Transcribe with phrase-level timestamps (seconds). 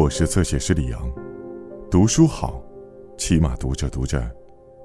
[0.00, 1.12] 我是侧写师李阳，
[1.90, 2.58] 读书好，
[3.18, 4.18] 起码读着读着，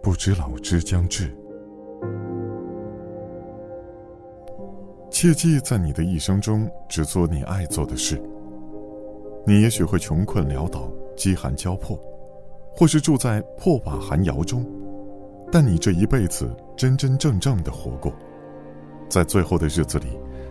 [0.03, 1.33] 不知老之将至。
[5.09, 8.21] 切记在你的一生中只做你爱做的事。
[9.45, 11.97] 你也许会穷困潦倒、饥寒交迫，
[12.75, 14.69] 或是住在破瓦寒窑中，
[15.49, 18.11] 但你这一辈子真真正正的活过，
[19.07, 20.07] 在最后的日子里，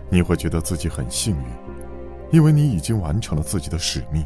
[0.09, 1.45] 你会觉得自己很幸运，
[2.31, 4.25] 因为你已经完成了自己的使命。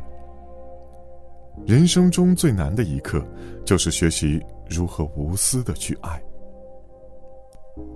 [1.66, 3.24] 人生中最难的一刻，
[3.64, 6.22] 就是学习如何无私的去爱。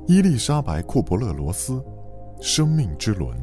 [0.07, 1.73] 伊丽莎白·库伯勒罗斯，
[2.39, 3.35] 《生命之轮》。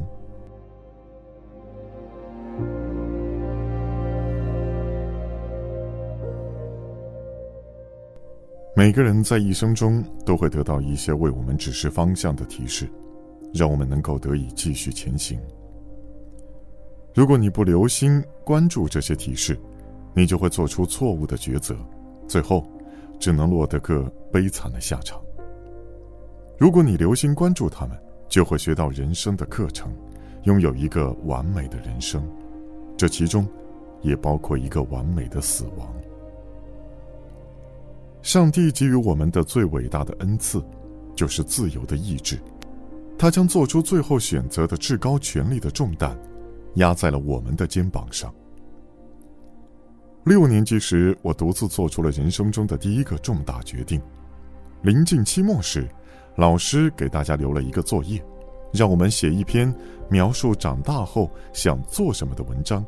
[8.73, 12.89] 每个人在一生中都会得到一些为我们指示方向的提示，
[13.53, 15.37] 让我们能够得以继续前行。
[17.13, 19.59] 如果你不留心关注这些提示，
[20.13, 21.75] 你就会做出错误的抉择，
[22.27, 22.65] 最后
[23.19, 25.21] 只能落得个悲惨的下场。
[26.57, 27.97] 如果你留心关注他们，
[28.29, 29.91] 就会学到人生的课程，
[30.43, 32.23] 拥有一个完美的人生，
[32.95, 33.47] 这其中
[34.01, 35.93] 也包括一个完美的死亡。
[38.21, 40.63] 上帝给予我们的最伟大的恩赐，
[41.15, 42.37] 就是自由的意志，
[43.17, 46.15] 他将做出最后选择的至高权力的重担，
[46.75, 48.31] 压在了我们的肩膀上。
[50.23, 53.99] 六年级时，我独自做出了人生中的第一个重大决定。
[54.83, 55.87] 临近期末时，
[56.35, 58.23] 老师给大家留了一个作业，
[58.71, 59.73] 让我们写一篇
[60.09, 62.85] 描述长大后想做什么的文章。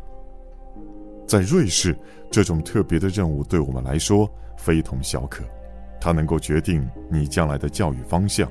[1.27, 1.97] 在瑞士，
[2.29, 5.43] 这种特别的任务对我们来说非同小可，
[5.99, 8.47] 它能够决定你将来的教育方向，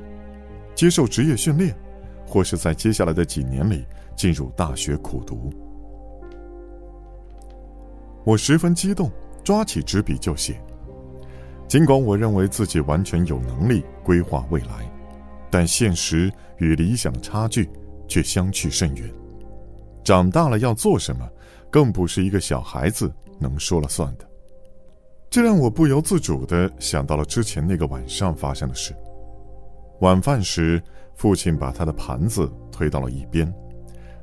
[0.74, 1.72] 接受职业训练，
[2.26, 3.86] 或是在接下来的几年里
[4.16, 5.52] 进入大学苦读。
[8.24, 9.10] 我十分激动，
[9.42, 10.60] 抓起纸笔就写。
[11.66, 14.90] 尽管我认为自己完全有能力规划未来，
[15.50, 17.68] 但现实与理想的差距
[18.06, 19.10] 却相去甚远。
[20.04, 21.28] 长大了要做什么，
[21.70, 24.28] 更不是一个小孩子能说了算的。
[25.30, 28.94] 这让我不由自主的想到了之前那个晚上发生的事。
[30.00, 30.82] 晚饭时，
[31.14, 33.50] 父亲把他的盘子推到了一边，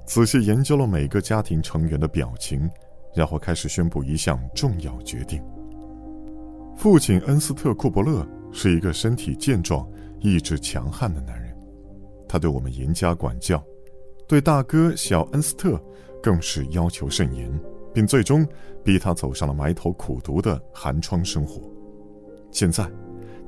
[0.05, 2.69] 仔细研究了每个家庭成员的表情。
[3.13, 5.41] 然后开始宣布一项重要决定。
[6.75, 9.85] 父亲恩斯特·库伯勒是一个身体健壮、
[10.21, 11.53] 意志强悍的男人，
[12.27, 13.61] 他对我们严加管教，
[14.27, 15.81] 对大哥小恩斯特
[16.23, 17.51] 更是要求甚严，
[17.93, 18.47] 并最终
[18.83, 21.61] 逼他走上了埋头苦读的寒窗生活。
[22.51, 22.89] 现在，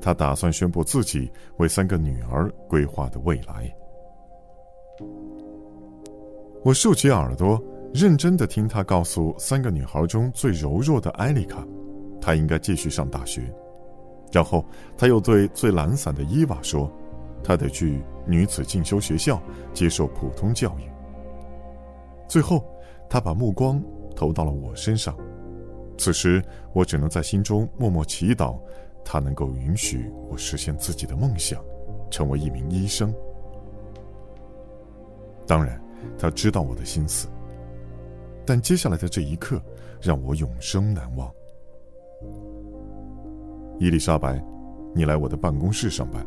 [0.01, 3.73] 他打算宣布自己为三个女儿规划的未来。
[6.63, 7.57] 我竖起耳朵。
[7.93, 11.67] 认真的听他告诉三个女孩中最柔弱的艾丽卡，
[12.21, 13.53] 她应该继续上大学。
[14.31, 14.65] 然后
[14.97, 16.89] 他又对最懒散的伊娃说，
[17.43, 19.41] 她得去女子进修学校
[19.73, 20.89] 接受普通教育。
[22.29, 22.63] 最后，
[23.09, 23.83] 他把目光
[24.15, 25.13] 投到了我身上。
[25.97, 26.41] 此时，
[26.71, 28.57] 我只能在心中默默祈祷，
[29.03, 31.61] 他能够允许我实现自己的梦想，
[32.09, 33.13] 成为一名医生。
[35.45, 35.77] 当然，
[36.17, 37.27] 他知道我的心思。
[38.45, 39.61] 但接下来的这一刻，
[40.01, 41.31] 让我永生难忘。
[43.79, 44.43] 伊丽莎白，
[44.93, 46.25] 你来我的办公室上班。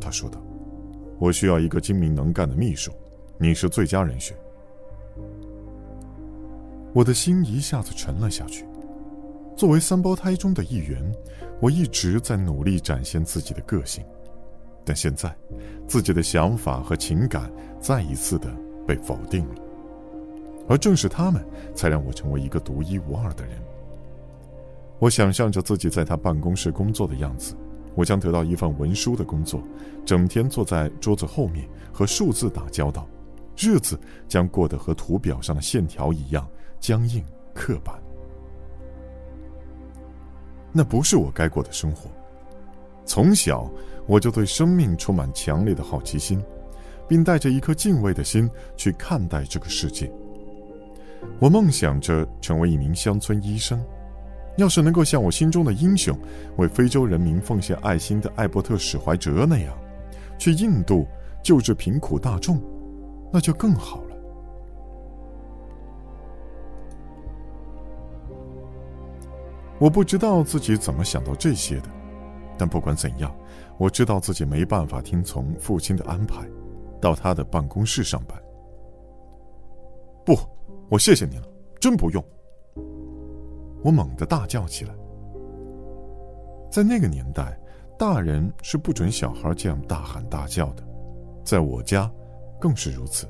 [0.00, 0.40] 他说道
[1.20, 2.90] ：“我需要一个精明能干的秘书，
[3.38, 4.36] 你是最佳人选。”
[6.94, 8.64] 我的心一下子沉了下去。
[9.56, 11.02] 作为三胞胎中的一员，
[11.60, 14.02] 我一直在努力展现自己的个性，
[14.84, 15.34] 但现在，
[15.86, 18.50] 自己的想法和情感再一次的
[18.86, 19.54] 被否定了。
[20.70, 21.44] 而正是他们，
[21.74, 23.60] 才让我成为一个独一无二的人。
[25.00, 27.56] 我想象着自己在他办公室工作的样子，
[27.96, 29.60] 我将得到一份文书的工作，
[30.06, 33.04] 整天坐在桌子后面和数字打交道，
[33.58, 38.00] 日子将过得和图表上的线条一样僵硬刻板。
[40.70, 42.08] 那不是我该过的生活。
[43.04, 43.68] 从小
[44.06, 46.40] 我就对生命充满强烈的好奇心，
[47.08, 50.08] 并带着一颗敬畏的心去看待这个世界。
[51.38, 53.82] 我梦想着成为一名乡村医生，
[54.56, 56.16] 要是能够像我心中的英雄，
[56.56, 59.74] 为非洲人民奉献爱心的艾伯特史怀哲那样，
[60.38, 61.06] 去印度
[61.42, 62.60] 救治贫苦大众，
[63.32, 64.16] 那就更好了。
[69.78, 71.88] 我不知道自己怎么想到这些的，
[72.58, 73.34] 但不管怎样，
[73.78, 76.46] 我知道自己没办法听从父亲的安排，
[77.00, 78.38] 到他的办公室上班。
[80.90, 81.44] 我谢谢你了，
[81.78, 82.22] 真不用，
[83.84, 84.92] 我猛地大叫起来。
[86.68, 87.56] 在那个年代，
[87.96, 90.82] 大人是不准小孩这样大喊大叫的，
[91.44, 92.10] 在我家，
[92.60, 93.24] 更是如此。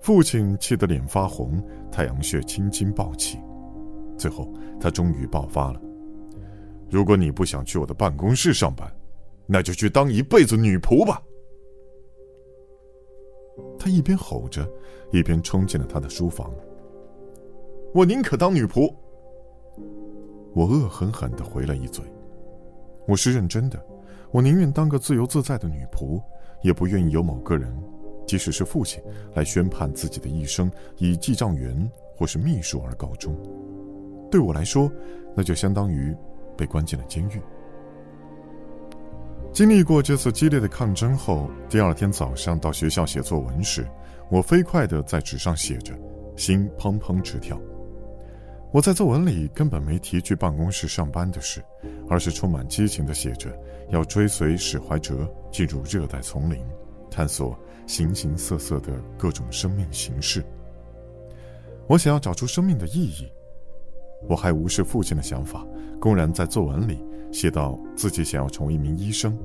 [0.00, 1.60] 父亲气得脸发红，
[1.90, 3.40] 太阳穴青筋暴起，
[4.16, 4.48] 最后
[4.80, 5.80] 他终于爆发了
[6.88, 8.88] ：“如果你不想去我的办公室上班，
[9.44, 11.20] 那就去当一辈子女仆吧！”
[13.80, 14.68] 他一边吼着，
[15.10, 16.52] 一边冲进了他的书房。
[17.94, 18.94] 我宁可当女仆。
[20.52, 22.04] 我恶狠狠地回了一嘴
[23.08, 23.82] ：“我是认真的，
[24.30, 26.22] 我宁愿当个自由自在的女仆，
[26.62, 27.74] 也不愿意有某个人。”
[28.26, 29.02] 即使是父亲
[29.34, 33.34] 来宣判自己的一生以记账员或是秘书而告终，
[34.30, 34.92] 对我来说，
[35.34, 36.14] 那就相当于
[36.56, 37.40] 被关进了监狱。
[39.52, 43.86] 经历过这次激烈的抗争后，第二天早上到学校写作文时，
[44.30, 45.92] 我飞快地在纸上写着，
[46.36, 47.60] 心砰砰直跳。
[48.72, 51.62] 我在作文里根本没提去办公室上班的事，
[52.08, 53.50] 而是充满激情地写着
[53.90, 56.64] 要追随史怀哲进入热带丛林，
[57.10, 57.58] 探索。
[57.86, 60.44] 形形色色的各种生命形式。
[61.88, 63.28] 我想要找出生命的意义。
[64.28, 65.66] 我还无视父亲的想法，
[65.98, 69.36] 公然在作文里写到自己想要成为一名医生，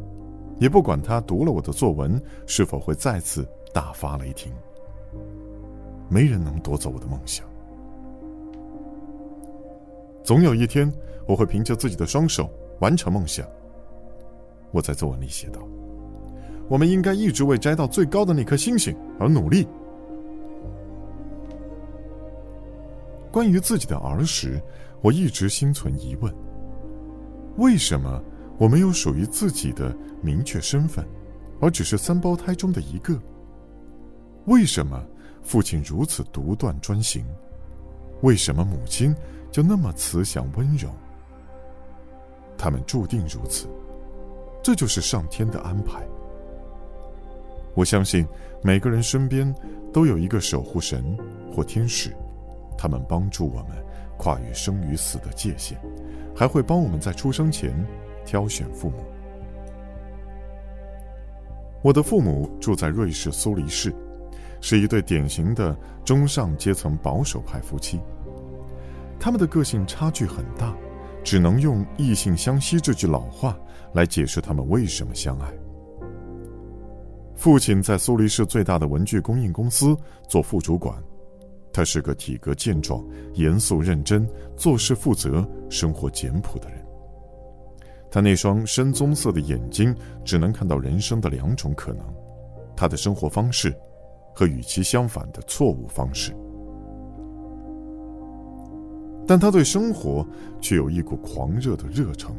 [0.59, 4.51] 也不管他读了我的作文是否会再次大发雷霆。
[6.09, 7.45] 没人能夺走我的梦想。
[10.23, 10.91] 总有一天，
[11.27, 12.49] 我会凭着自己的双手
[12.79, 13.45] 完成梦想。
[14.71, 15.61] 我在作文里写道。
[16.67, 19.67] 我们应该一直为摘到最高的那颗星星而努力。
[23.31, 24.59] 关于自己的儿时，
[25.01, 26.33] 我一直心存疑问：
[27.57, 28.21] 为什么
[28.57, 31.05] 我没有属于自己的明确身份，
[31.61, 33.17] 而只是三胞胎中的一个？
[34.45, 35.03] 为什么
[35.41, 37.25] 父亲如此独断专行？
[38.21, 39.15] 为什么母亲
[39.51, 40.89] 就那么慈祥温柔？
[42.57, 43.67] 他们注定如此，
[44.63, 46.05] 这就是上天的安排。
[47.73, 48.25] 我相信
[48.63, 49.53] 每个人身边
[49.91, 51.17] 都有一个守护神
[51.53, 52.15] 或天使，
[52.77, 53.71] 他们帮助我们
[54.17, 55.77] 跨越生与死的界限，
[56.35, 57.73] 还会帮我们在出生前
[58.25, 58.97] 挑选父母。
[61.81, 63.93] 我的父母住在瑞士苏黎世，
[64.59, 67.99] 是一对典型的中上阶层保守派夫妻。
[69.19, 70.75] 他们的个性差距很大，
[71.23, 73.57] 只能用“异性相吸”这句老话
[73.93, 75.47] 来解释他们为什么相爱。
[77.35, 79.95] 父亲在苏黎世最大的文具供应公司
[80.27, 80.97] 做副主管，
[81.75, 84.25] 他是个体格健壮、严肃认真、
[84.55, 86.79] 做事负责、生活简朴的人。
[88.09, 89.93] 他那双深棕色的眼睛
[90.23, 92.01] 只能看到人生的两种可能：
[92.77, 93.75] 他的生活方式
[94.33, 96.33] 和与其相反的错误方式。
[99.27, 100.25] 但他对生活
[100.61, 102.33] 却有一股狂热的热诚。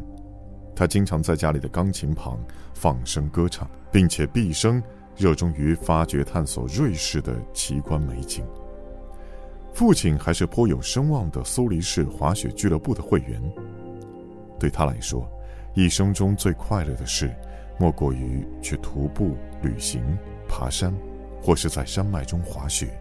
[0.74, 2.38] 他经常在家里的钢琴旁
[2.72, 4.82] 放声歌唱，并且毕生
[5.14, 8.42] 热衷于发掘探索瑞士的奇观美景。
[9.76, 13.38] 父亲还是颇有声望的苏黎世滑雪俱乐部的会员。
[14.58, 15.30] 对他来说，
[15.74, 17.30] 一生中最快乐的事，
[17.78, 20.02] 莫过于去徒步旅行、
[20.48, 20.94] 爬山，
[21.42, 22.98] 或是在山脉中滑雪。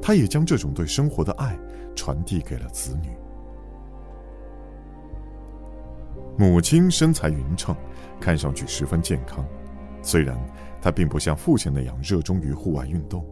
[0.00, 1.54] 他也将这种对生活的爱
[1.94, 3.10] 传递给了子女。
[6.38, 7.76] 母亲身材匀称，
[8.18, 9.44] 看上去十分健康。
[10.00, 10.40] 虽然
[10.80, 13.22] 她并不像父亲那样热衷于户外运动，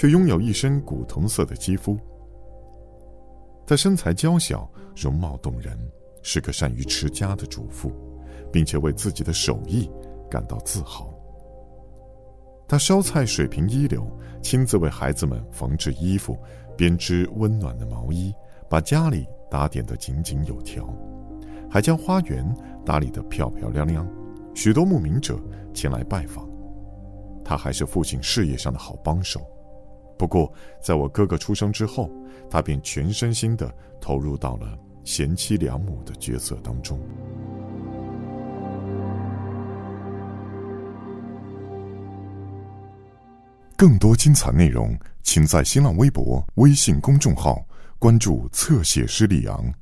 [0.00, 1.94] 却拥有一身古铜色的肌肤。
[3.66, 4.66] 她身材娇小，
[4.96, 5.78] 容貌动人，
[6.22, 7.92] 是个善于持家的主妇，
[8.50, 9.90] 并且为自己的手艺
[10.30, 11.12] 感到自豪。
[12.66, 14.10] 她烧菜水平一流，
[14.42, 16.34] 亲自为孩子们缝制衣服，
[16.78, 18.32] 编织温暖的毛衣，
[18.70, 20.88] 把家里打点得井井有条。
[21.70, 22.42] 还将花园
[22.86, 24.08] 打理得漂漂亮亮，
[24.54, 25.38] 许多慕名者
[25.74, 26.48] 前来拜访。
[27.44, 29.46] 他还是父亲事业上的好帮手。
[30.20, 32.10] 不过，在我哥哥出生之后，
[32.50, 37.00] 他便全身心地投入到了贤妻良母的角色当中。
[43.78, 47.64] 更多精彩内容，请在新浪微博、微信公众号
[47.98, 49.72] 关注“侧写师李昂”。